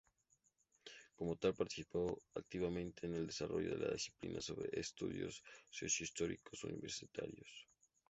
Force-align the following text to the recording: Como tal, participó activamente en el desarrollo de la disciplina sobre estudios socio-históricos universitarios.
Como 1.15 1.35
tal, 1.35 1.53
participó 1.53 2.23
activamente 2.33 3.05
en 3.05 3.13
el 3.13 3.27
desarrollo 3.27 3.69
de 3.77 3.85
la 3.85 3.93
disciplina 3.93 4.41
sobre 4.41 4.71
estudios 4.79 5.43
socio-históricos 5.69 6.63
universitarios. 6.63 7.67